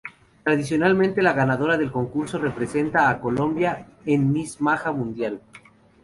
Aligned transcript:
Tradicionalmente 0.43 1.21
la 1.21 1.31
ganadora 1.33 1.77
del 1.77 1.91
concurso 1.91 2.39
representa 2.39 3.07
a 3.07 3.19
Colombia 3.21 3.85
en 4.03 4.31
Miss 4.33 4.59
Maja 4.59 4.91
Mundial. 4.91 5.39